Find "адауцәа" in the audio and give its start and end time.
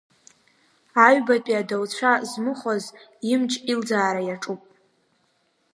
1.61-2.11